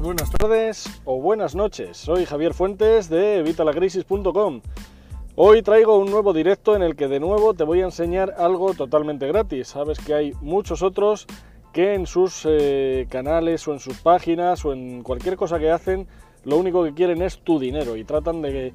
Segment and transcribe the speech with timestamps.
[0.00, 1.96] Buenas tardes o buenas noches.
[1.96, 4.60] Soy Javier Fuentes de evitalacrisis.com.
[5.34, 8.74] Hoy traigo un nuevo directo en el que de nuevo te voy a enseñar algo
[8.74, 9.66] totalmente gratis.
[9.66, 11.26] Sabes que hay muchos otros
[11.72, 16.06] que en sus eh, canales o en sus páginas o en cualquier cosa que hacen,
[16.44, 18.72] lo único que quieren es tu dinero y tratan de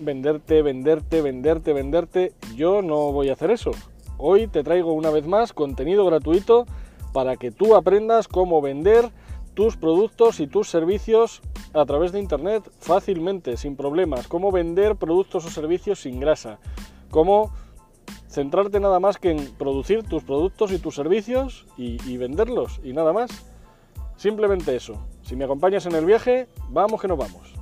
[0.00, 2.32] venderte, venderte, venderte, venderte.
[2.54, 3.70] Yo no voy a hacer eso.
[4.18, 6.66] Hoy te traigo una vez más contenido gratuito
[7.14, 9.10] para que tú aprendas cómo vender
[9.58, 11.42] tus productos y tus servicios
[11.74, 14.28] a través de Internet fácilmente, sin problemas.
[14.28, 16.60] Cómo vender productos o servicios sin grasa.
[17.10, 17.50] Cómo
[18.28, 23.12] centrarte nada más que en producir tus productos y tus servicios y, venderlos y nada
[23.12, 23.32] más.
[24.16, 24.94] Simplemente eso.
[25.22, 27.52] Si me acompañas en el viaje, vamos que nos vamos.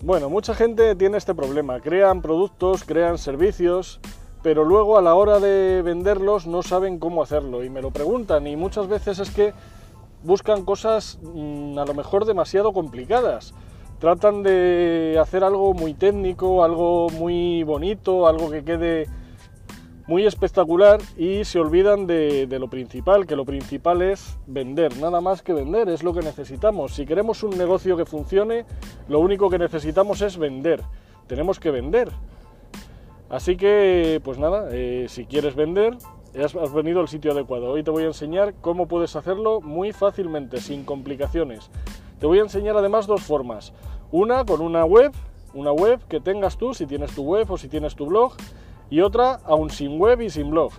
[0.00, 1.78] Bueno, mucha gente tiene este problema.
[1.80, 4.00] Crean productos, crean servicios
[4.42, 8.46] pero luego a la hora de venderlos no saben cómo hacerlo y me lo preguntan
[8.46, 9.52] y muchas veces es que
[10.22, 13.54] buscan cosas mm, a lo mejor demasiado complicadas.
[13.98, 19.08] Tratan de hacer algo muy técnico, algo muy bonito, algo que quede
[20.06, 25.20] muy espectacular y se olvidan de, de, lo principal, que lo principal es vender, nada
[25.20, 26.94] más que vender, es lo que necesitamos.
[26.94, 28.64] Si queremos un negocio que funcione,
[29.08, 30.80] lo único que necesitamos es vender.
[31.26, 32.08] Tenemos que vender.
[33.30, 35.96] Así que, pues nada, eh, si quieres vender,
[36.42, 37.70] has, has, venido al sitio adecuado.
[37.70, 41.70] Hoy te voy a enseñar cómo puedes hacerlo muy fácilmente, sin complicaciones.
[42.18, 43.74] Te voy a enseñar además dos formas.
[44.10, 45.12] Una con una web,
[45.52, 48.32] una web que tengas tú, si tienes tu web o si tienes tu blog,
[48.88, 50.72] y otra aún sin web y sin blog.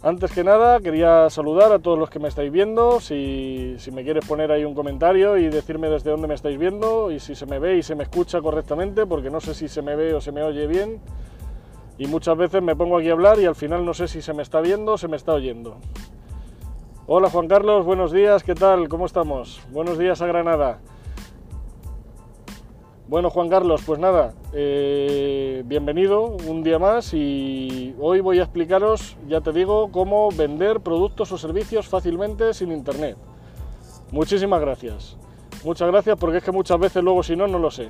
[0.00, 3.00] Antes que nada, quería saludar a todos los que me estáis viendo.
[3.00, 7.18] Si, me quieres poner ahí un comentario y decirme desde dónde me estáis viendo y
[7.18, 9.96] si se me ve y se me escucha correctamente, porque no sé si se me
[9.96, 11.00] ve o se me oye bien.
[11.98, 14.32] Y muchas veces me pongo aquí a hablar y al final no sé si se
[14.32, 15.78] me está viendo o se me está oyendo.
[17.08, 18.88] Hola Juan Carlos, buenos días, ¿qué tal?
[18.88, 19.60] ¿Cómo estamos?
[19.72, 20.78] Buenos días a Granada.
[23.08, 29.16] Bueno, Juan Carlos, pues nada, eh, bienvenido un día más y hoy voy a explicaros,
[29.26, 33.16] ya te digo, cómo vender productos o servicios fácilmente sin internet.
[34.12, 35.16] Muchísimas gracias.
[35.64, 37.88] Muchas gracias porque es que muchas veces luego si no, no lo sé.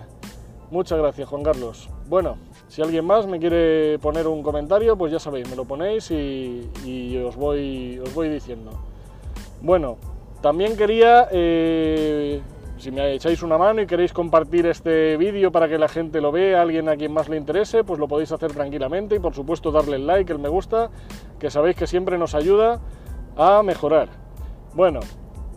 [0.71, 1.91] Muchas gracias, Juan Carlos.
[2.07, 2.37] Bueno,
[2.69, 7.19] si alguien más me quiere poner un comentario, pues ya sabéis, me lo ponéis y,
[7.27, 8.71] os, voy, os voy diciendo.
[9.63, 9.97] Bueno,
[10.43, 11.27] también quería...
[11.33, 12.41] Eh,
[12.79, 16.31] si me echáis una mano y queréis compartir este vídeo para que la gente lo
[16.31, 19.73] vea, alguien a quien más le interese, pues lo podéis hacer tranquilamente y por supuesto
[19.73, 20.91] darle el like, el me gusta,
[21.41, 22.81] que sabéis que siempre nos ayuda
[23.37, 24.09] a mejorar.
[24.75, 25.01] Bueno,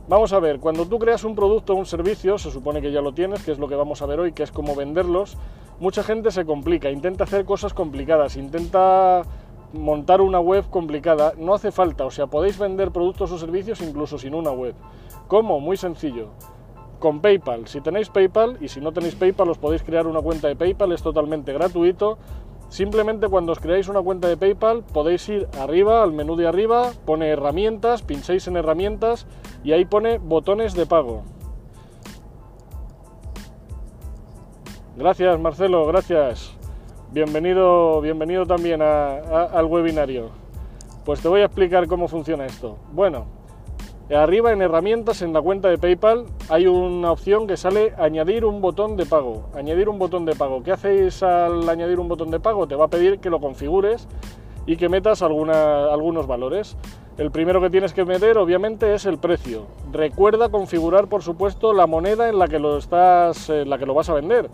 [0.07, 3.01] vamos a ver, cuando tú creas un producto o un servicio, se supone que ya
[3.01, 5.37] lo tienes, que es lo que vamos a ver hoy, que es cómo venderlos,
[5.79, 9.21] mucha gente se complica, intenta hacer cosas complicadas, intenta
[9.73, 14.17] montar una web complicada, no hace falta, o sea, podéis vender productos o servicios incluso
[14.17, 14.73] sin una web.
[15.27, 15.59] ¿Cómo?
[15.59, 16.29] Muy sencillo
[17.01, 17.67] con PayPal.
[17.67, 20.93] Si tenéis PayPal y si no tenéis PayPal os podéis crear una cuenta de PayPal,
[20.93, 22.17] es totalmente gratuito.
[22.69, 26.91] Simplemente cuando os creáis una cuenta de PayPal podéis ir arriba, al menú de arriba,
[27.05, 29.27] pone herramientas, pincháis en herramientas
[29.65, 31.23] y ahí pone botones de pago.
[34.95, 36.55] Gracias Marcelo, gracias.
[37.11, 40.29] Bienvenido, bienvenido también al webinario.
[41.03, 42.77] Pues te voy a explicar cómo funciona esto.
[42.93, 43.25] Bueno,
[44.15, 48.59] Arriba en herramientas en la cuenta de PayPal hay una opción que sale añadir un
[48.59, 49.49] botón de pago.
[49.55, 50.63] Añadir un botón de pago.
[50.63, 52.67] ¿Qué hacéis al añadir un botón de pago?
[52.67, 54.09] Te va a pedir que lo configures
[54.65, 56.75] y que metas algunos valores.
[57.17, 59.67] El primero que tienes que meter obviamente es el precio.
[59.93, 63.93] Recuerda configurar por supuesto la moneda en la que lo estás en la que lo
[63.93, 64.49] vas a vender,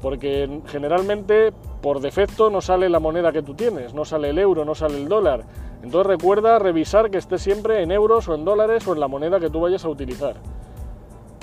[0.00, 1.52] porque generalmente
[1.82, 4.96] por defecto no sale la moneda que tú tienes, no sale el euro, no sale
[4.96, 5.44] el dólar
[5.82, 9.40] entonces recuerda revisar que esté siempre en euros o en dólares o en la moneda
[9.40, 10.36] que tú vayas a utilizar.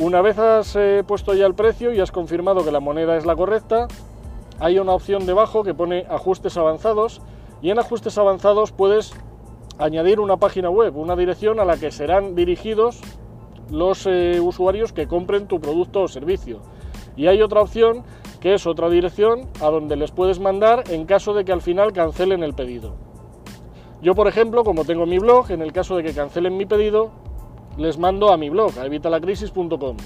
[0.01, 3.25] Una vez has eh, puesto ya el precio y has confirmado que la moneda es
[3.25, 3.88] la correcta,
[4.59, 7.21] hay una opción debajo que pone ajustes avanzados
[7.62, 9.13] y en ajustes avanzados puedes
[9.77, 13.01] añadir una página web, una dirección a la que serán dirigidos
[13.69, 16.62] los eh, usuarios que compren tu producto o servicio.
[17.18, 18.03] Y hay otra opción
[18.39, 21.92] que es otra dirección a donde les puedes mandar en caso de que al final
[21.92, 23.08] cancelen el pedido.
[24.01, 27.12] Yo, por ejemplo, como tengo mi blog, en el caso de que cancelen mi pedido,
[27.78, 29.98] les mando a mi blog, a evitalacrisis.com.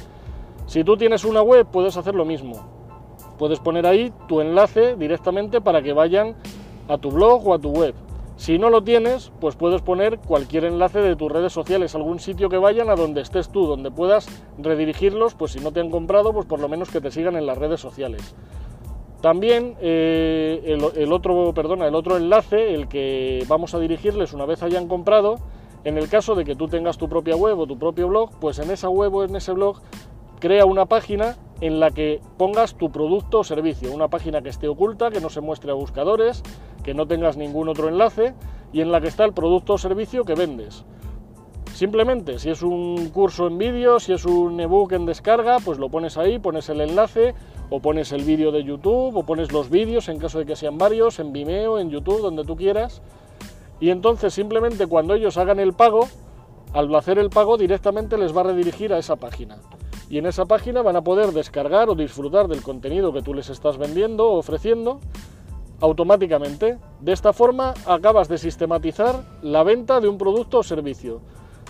[0.65, 2.55] Si tú tienes una web, puedes hacer lo mismo.
[3.37, 6.35] Puedes poner ahí tu enlace directamente para que vayan
[6.87, 7.93] a tu blog o a tu web.
[8.35, 12.49] Si no lo tienes, pues puedes poner cualquier enlace de tus redes sociales, algún sitio
[12.49, 16.33] que vayan a donde estés tú, donde puedas redirigirlos, pues si no te han comprado,
[16.33, 18.33] pues por lo menos que te sigan en las redes sociales.
[19.23, 24.63] También eh, el, otro, perdona, el otro enlace, el que vamos a dirigirles una vez
[24.63, 25.37] hayan comprado,
[25.85, 28.59] En el caso de que tú tengas tu propia web o tu propio blog, pues
[28.59, 29.77] en esa web o en ese blog
[30.41, 34.67] crea una página en la que pongas tu producto o servicio, una página que esté
[34.67, 36.43] oculta, que no se muestre a buscadores,
[36.83, 38.33] que no tengas ningún otro enlace
[38.73, 40.83] y en la que está el producto o servicio que vendes.
[41.73, 45.89] Simplemente, si es un curso en vídeo, si es un ebook en descarga, pues lo
[45.89, 47.33] pones ahí, pones el enlace
[47.71, 50.77] o pones el vídeo de YouTube o pones los vídeos en caso de que sean
[50.77, 53.01] varios, en Vimeo, en YouTube, donde tú quieras.
[53.79, 56.07] Y entonces simplemente cuando ellos hagan el pago,
[56.73, 59.57] al hacer el pago directamente les va a redirigir a esa página.
[60.11, 63.49] Y en esa página van a poder descargar o disfrutar del contenido que tú les
[63.49, 64.99] estás vendiendo o ofreciendo
[65.81, 66.77] automáticamente.
[67.01, 71.21] De esta forma acabas de sistematizar la venta de un producto o servicio.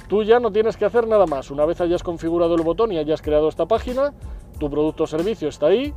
[0.07, 1.49] Tú ya no tienes que hacer nada más.
[1.51, 4.13] Una vez hayas configurado el botón y hayas creado esta página,
[4.59, 5.93] tu producto o servicio está ahí,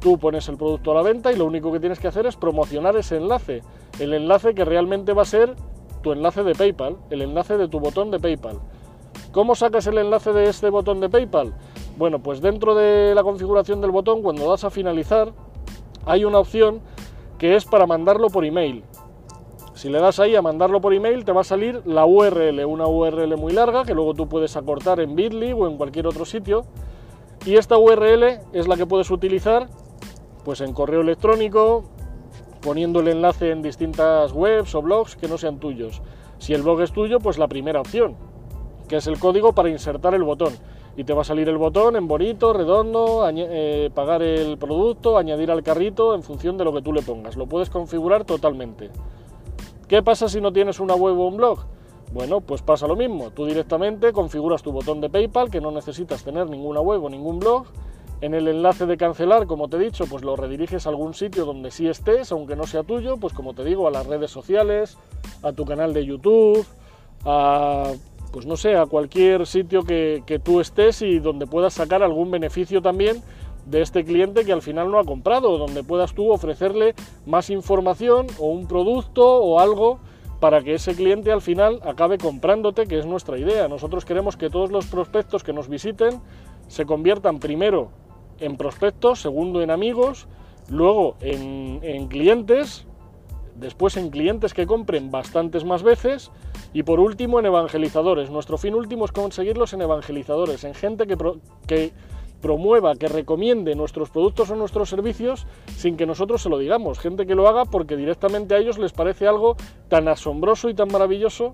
[0.00, 2.36] tú pones el producto a la venta y lo único que tienes que hacer es
[2.36, 3.62] promocionar ese enlace.
[3.98, 5.56] El enlace que realmente va a ser
[6.02, 8.60] tu enlace de PayPal, el enlace de tu botón de PayPal.
[9.32, 11.54] ¿Cómo sacas el enlace de este botón de PayPal?
[11.96, 15.32] Bueno, pues dentro de la configuración del botón, cuando das a finalizar,
[16.04, 16.80] hay una opción
[17.38, 18.84] que es para mandarlo por email.
[19.76, 22.86] Si le das ahí a mandarlo por email, te va a salir la URL, una
[22.86, 26.64] URL muy larga que luego tú puedes acortar en Bitly o en cualquier otro sitio.
[27.44, 29.68] Y esta URL es la que puedes utilizar
[30.46, 31.84] pues en correo electrónico,
[32.62, 36.00] poniendo el enlace en distintas webs o blogs que no sean tuyos.
[36.38, 38.16] Si el blog es tuyo, pues la primera opción,
[38.88, 40.54] que es el código para insertar el botón.
[40.96, 45.50] Y te va a salir el botón en bonito, redondo, eh, pagar el producto, añadir
[45.50, 47.36] al carrito en función de lo que tú le pongas.
[47.36, 48.90] Lo puedes configurar totalmente.
[49.88, 51.60] ¿Qué pasa si no tienes una web o un blog?
[52.12, 53.30] Bueno, pues pasa lo mismo.
[53.30, 57.38] Tú directamente configuras tu botón de PayPal, que no necesitas tener ninguna web o ningún
[57.38, 57.66] blog.
[58.20, 61.44] En el enlace de cancelar, como te he dicho, pues lo rediriges a algún sitio
[61.44, 64.98] donde sí estés, aunque no sea tuyo, pues como te digo, a las redes sociales,
[65.42, 66.66] a tu canal de YouTube,
[67.24, 67.92] a,
[68.32, 72.30] pues no sé, a cualquier sitio que, que tú estés y donde puedas sacar algún
[72.30, 73.22] beneficio también
[73.66, 76.94] de este cliente que al final no ha comprado, donde puedas tú ofrecerle
[77.26, 79.98] más información o un producto o algo
[80.40, 83.68] para que ese cliente al final acabe comprándote, que es nuestra idea.
[83.68, 86.20] Nosotros queremos que todos los prospectos que nos visiten
[86.68, 87.90] se conviertan primero
[88.38, 90.28] en prospectos, segundo en amigos,
[90.68, 92.86] luego en, en clientes,
[93.56, 96.30] después en clientes que compren bastantes más veces
[96.74, 98.30] y por último en evangelizadores.
[98.30, 101.16] Nuestro fin último es conseguirlos en evangelizadores, en gente que,
[101.66, 101.92] que
[102.40, 105.46] promueva, que recomiende nuestros productos o nuestros servicios
[105.76, 106.98] sin que nosotros se lo digamos.
[106.98, 109.56] Gente que lo haga porque directamente a ellos les parece algo
[109.88, 111.52] tan asombroso y tan maravilloso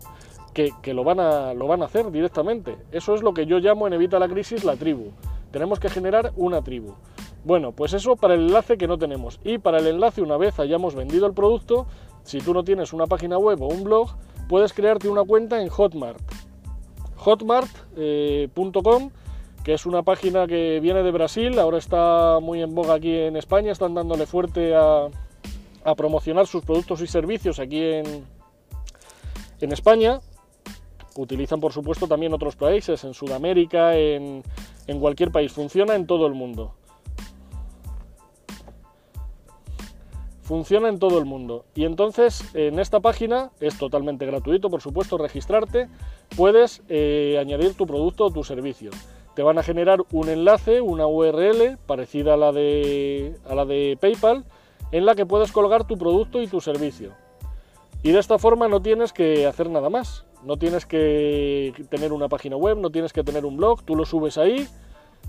[0.53, 2.77] que, lo, van a, lo van a hacer directamente.
[2.93, 5.13] Eso es lo que yo llamo en Evita la Crisis la tribu.
[5.51, 6.95] Tenemos que generar una tribu.
[7.45, 9.41] Bueno, pues eso para el enlace que no tenemos.
[9.45, 11.87] Y para el enlace, una vez hayamos vendido el producto,
[12.23, 14.11] si tú no tienes una página web o un blog,
[14.49, 16.21] puedes crearte una cuenta en Hotmart.
[17.17, 18.49] Hotmart.com eh,
[19.65, 23.37] que es una página que viene de Brasil, ahora está muy en boga aquí en
[23.37, 25.09] España, están dándole fuerte a,
[25.97, 28.25] promocionar sus productos y servicios aquí en,
[29.61, 30.21] España.
[31.17, 34.43] Utilizan por supuesto también otros países, en Sudamérica, en,
[34.87, 36.75] en cualquier país, funciona en todo el mundo.
[40.43, 41.65] funciona en todo el mundo.
[41.75, 45.89] Y entonces en esta página es totalmente gratuito, por supuesto, registrarte,
[46.37, 48.91] puedes eh, añadir tu producto o tu servicio
[49.35, 53.97] te van a generar un enlace, una URL parecida a la de, a la de
[54.01, 54.45] PayPal,
[54.91, 57.13] en la que puedes colgar tu producto y tu servicio.
[58.03, 60.25] Y de esta forma no tienes que hacer nada más.
[60.45, 64.05] No tienes que tener una página web, no tienes que tener un blog, tú lo
[64.05, 64.67] subes ahí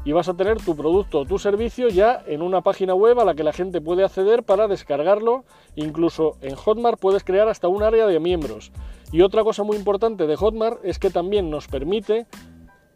[0.05, 3.25] y vas a tener tu producto o tu servicio ya en una página web a
[3.25, 5.45] la que la gente puede acceder para descargarlo.
[5.75, 8.71] Incluso en Hotmart puedes crear hasta un área de miembros.
[9.11, 12.25] Y otra cosa muy importante de Hotmart es que también nos permite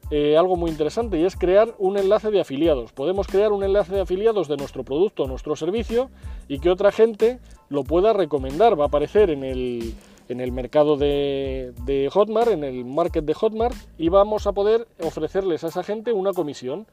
[0.09, 2.93] eh, algo muy interesante y es crear un enlace de afiliados.
[2.93, 6.09] Podemos crear un enlace de afiliados de nuestro producto o nuestro servicio
[6.47, 8.79] y que otra gente lo pueda recomendar.
[8.79, 9.95] Va a aparecer en el,
[10.29, 15.65] en el mercado de, Hotmart, en el market de Hotmart y vamos a poder ofrecerles
[15.65, 16.87] a esa gente una comisión.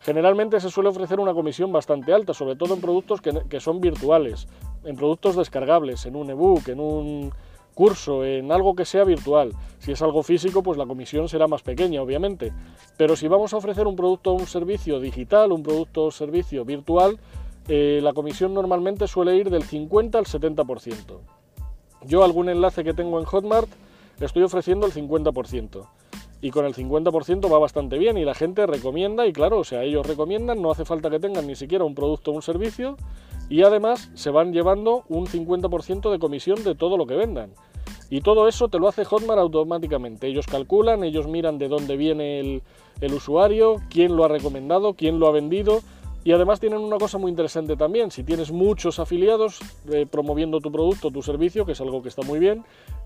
[0.00, 3.80] Generalmente se suele ofrecer una comisión bastante alta, sobre todo en productos que, que son
[3.82, 4.48] virtuales,
[4.84, 7.32] en productos descargables, en un ebook, en un
[7.78, 9.52] curso, en algo que sea virtual.
[9.78, 12.52] Si es algo físico, pues la comisión será más pequeña, obviamente.
[12.96, 16.64] Pero si vamos a ofrecer un producto o un servicio digital, un producto o servicio
[16.64, 17.20] virtual,
[17.68, 21.20] eh, la comisión normalmente suele ir del 50 al 70%.
[22.04, 23.68] Yo algún enlace que tengo en Hotmart
[24.18, 25.86] estoy ofreciendo el 50%.
[26.40, 29.84] Y con el 50% va bastante bien y la gente recomienda y claro, o sea,
[29.84, 32.96] ellos recomiendan, no hace falta que tengan ni siquiera un producto o un servicio
[33.48, 37.52] y además se van llevando un 50% de comisión de todo lo que vendan.
[38.10, 40.26] Y todo eso te lo hace Hotmart automáticamente.
[40.26, 42.62] Ellos calculan, ellos miran de dónde viene el,
[43.00, 45.80] el usuario, quién lo ha recomendado, quién lo ha vendido.
[46.24, 49.60] Y además tienen una cosa muy interesante también, si tienes muchos afiliados
[49.90, 52.64] eh, promoviendo tu producto, tu servicio, que es algo que está muy bien,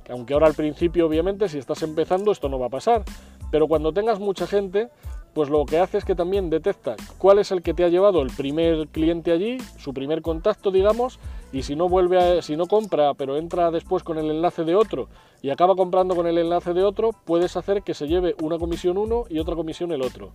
[0.09, 3.04] aunque ahora al principio obviamente si estás empezando esto no va a pasar,
[3.50, 4.88] pero cuando tengas mucha gente,
[5.34, 8.22] pues lo que hace es que también detecta cuál es el que te ha llevado
[8.22, 11.18] el primer cliente allí, su primer contacto, digamos,
[11.52, 14.74] y si no vuelve a, si no compra, pero entra después con el enlace de
[14.74, 15.08] otro
[15.40, 18.98] y acaba comprando con el enlace de otro, puedes hacer que se lleve una comisión
[18.98, 20.32] uno y otra comisión el otro,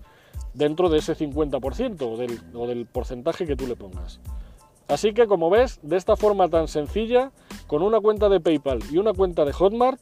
[0.54, 4.20] dentro de ese 50% o del, o del porcentaje que tú le pongas.
[4.88, 7.32] Así que como ves, de esta forma tan sencilla,
[7.68, 10.00] con una cuenta de PayPal y una cuenta de Hotmart,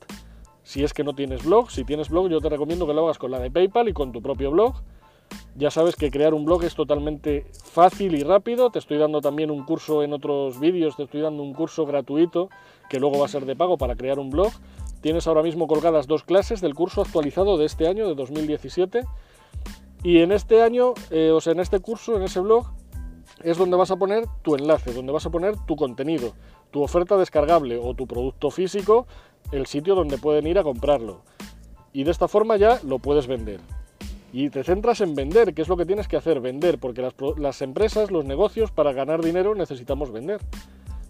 [0.66, 3.20] si es que no tienes blog, si tienes blog yo te recomiendo que lo hagas
[3.20, 4.74] con la de PayPal y con tu propio blog.
[5.56, 8.72] Ya sabes que crear un blog es totalmente fácil y rápido.
[8.72, 12.50] Te estoy dando también un curso en otros vídeos, te estoy dando un curso gratuito
[12.90, 14.52] que luego va a ser de pago para crear un blog.
[15.02, 19.02] Tienes ahora mismo colgadas dos clases del curso actualizado de este año, de 2017.
[20.04, 22.66] Y en este año, eh, o sea, en este curso, en ese blog,
[23.44, 26.34] es donde vas a poner tu enlace, donde vas a poner tu contenido,
[26.72, 29.06] tu oferta descargable o tu producto físico
[29.52, 31.22] el sitio donde pueden ir a comprarlo.
[31.94, 33.60] Y de esta forma ya lo puedes vender.
[34.34, 37.14] Y te centras en vender, que es lo que tienes que hacer, vender, porque las,
[37.38, 40.42] las empresas, los negocios, para ganar dinero necesitamos vender.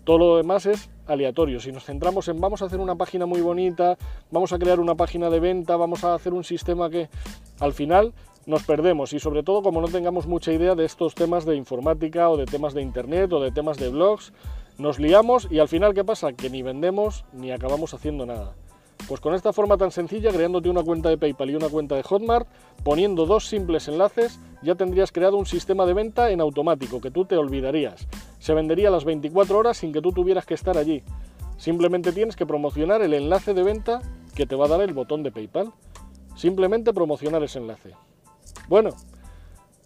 [0.04, 1.60] Todo lo demás es aleatorio.
[1.60, 3.98] Si nos centramos en vamos a hacer una página muy bonita,
[4.30, 7.10] vamos a crear una página de venta, vamos a hacer un sistema que
[7.60, 8.14] al final
[8.46, 12.30] nos perdemos y sobre todo como no tengamos mucha idea de estos temas de informática
[12.30, 14.32] o de temas de internet o de temas de blogs,
[14.78, 16.34] nos liamos y al final, ¿qué pasa?
[16.34, 18.54] Que ni vendemos ni acabamos haciendo nada.
[19.08, 22.04] Pues con esta forma tan sencilla, creándote una cuenta de PayPal y una cuenta de
[22.04, 22.48] Hotmart,
[22.84, 27.26] poniendo dos simples enlaces, ya tendrías creado un sistema de venta en automático que tú
[27.26, 28.08] te olvidarías.
[28.40, 31.04] Se vendería las 24 horas sin que tú tuvieras que estar allí.
[31.58, 34.02] Simplemente tienes que promocionar el enlace de venta
[34.34, 35.72] que te va a dar el botón de PayPal.
[36.36, 37.92] Simplemente promocionar ese enlace.
[38.68, 38.90] Bueno,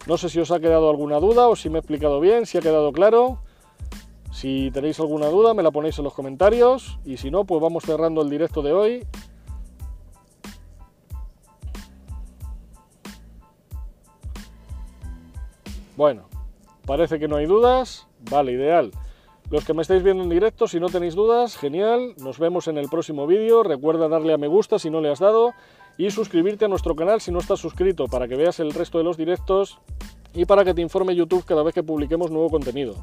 [0.07, 2.57] no sé si os ha quedado alguna duda o si me he explicado bien, si
[2.57, 3.39] ha quedado claro.
[4.31, 7.83] Si tenéis alguna duda me la ponéis en los comentarios y si no, pues vamos
[7.83, 9.07] cerrando el directo de hoy.
[15.97, 16.29] Bueno,
[16.85, 18.07] parece que no hay dudas.
[18.29, 18.91] Vale, ideal.
[19.49, 22.13] Los que me estáis viendo en directo, si no tenéis dudas, genial.
[22.19, 23.63] Nos vemos en el próximo vídeo.
[23.63, 25.53] Recuerda darle a me gusta si no le has dado
[25.97, 29.03] y suscribirte a nuestro canal si no estás suscrito para que veas el resto de
[29.03, 29.79] los directos
[30.33, 32.95] y para que te informe YouTube cada vez que publiquemos nuevo contenido.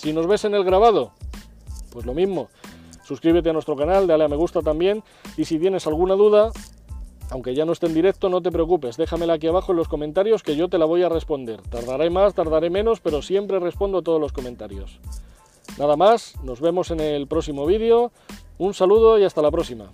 [0.00, 1.12] Si nos ves en el grabado,
[1.92, 2.48] pues lo mismo.
[3.04, 5.02] Suscríbete a nuestro canal, dale a me gusta también.
[5.36, 6.52] Y si tienes alguna duda,
[7.28, 10.42] aunque ya no esté en directo, no te preocupes, déjamela aquí abajo en los comentarios
[10.42, 11.60] que yo te la voy a responder.
[11.68, 15.00] Tardaré más, tardaré menos, pero siempre respondo todos los comentarios.
[15.78, 18.10] Nada más, nos vemos en el próximo vídeo.
[18.56, 19.90] Un saludo y hasta la próxima.